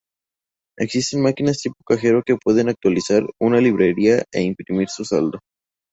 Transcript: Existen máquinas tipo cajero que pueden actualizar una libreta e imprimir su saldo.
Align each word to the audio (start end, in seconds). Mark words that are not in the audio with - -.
Existen 0.79 1.21
máquinas 1.21 1.59
tipo 1.59 1.75
cajero 1.85 2.23
que 2.25 2.35
pueden 2.35 2.69
actualizar 2.69 3.21
una 3.39 3.61
libreta 3.61 4.23
e 4.33 4.41
imprimir 4.41 4.89
su 4.89 5.05
saldo. 5.05 5.37